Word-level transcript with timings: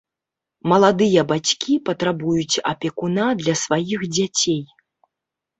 Маладыя 0.71 1.21
бацькі 1.31 1.75
патрабуюць 1.89 2.61
апекуна 2.71 3.29
для 3.43 3.55
сваіх 3.65 3.99
дзяцей. 4.15 4.61